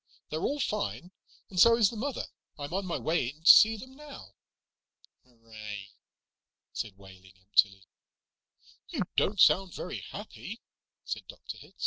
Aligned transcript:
"They're 0.31 0.41
all 0.41 0.59
fine, 0.59 1.11
and 1.47 1.59
so 1.59 1.77
is 1.77 1.91
the 1.91 1.95
mother. 1.95 2.25
I'm 2.57 2.73
on 2.73 2.87
my 2.87 2.97
way 2.97 3.27
in 3.29 3.41
to 3.43 3.47
see 3.47 3.77
them 3.77 3.95
now." 3.95 4.33
"Hooray," 5.23 5.89
said 6.73 6.97
Wehling 6.97 7.37
emptily. 7.39 7.85
"You 8.89 9.03
don't 9.15 9.39
sound 9.39 9.75
very 9.75 9.99
happy," 9.99 10.63
said 11.05 11.27
Dr. 11.27 11.57
Hitz. 11.57 11.79